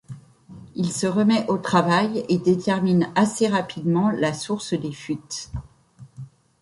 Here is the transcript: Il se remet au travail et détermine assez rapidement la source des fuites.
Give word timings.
Il 0.73 0.91
se 0.91 1.05
remet 1.05 1.45
au 1.47 1.59
travail 1.59 2.25
et 2.27 2.39
détermine 2.39 3.11
assez 3.13 3.47
rapidement 3.47 4.09
la 4.09 4.33
source 4.33 4.73
des 4.73 4.91
fuites. 4.91 5.51